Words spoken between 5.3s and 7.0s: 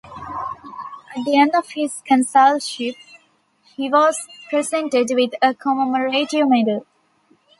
a commemorative medal.